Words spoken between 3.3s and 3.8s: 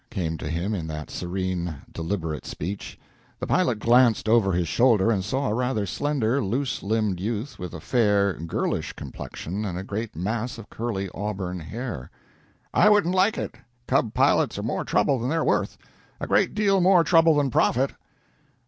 The pilot